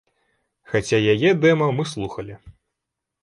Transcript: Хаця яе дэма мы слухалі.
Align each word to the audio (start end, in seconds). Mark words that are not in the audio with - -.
Хаця 0.71 0.99
яе 1.13 1.31
дэма 1.43 1.67
мы 1.79 1.85
слухалі. 1.93 2.33